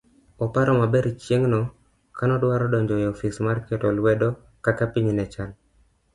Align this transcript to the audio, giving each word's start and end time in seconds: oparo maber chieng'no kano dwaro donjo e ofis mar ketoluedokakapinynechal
oparo 0.45 0.71
maber 0.81 1.05
chieng'no 1.23 1.61
kano 2.17 2.35
dwaro 2.43 2.65
donjo 2.73 2.95
e 3.03 3.05
ofis 3.13 3.35
mar 3.45 3.57
ketoluedokakapinynechal 3.67 5.49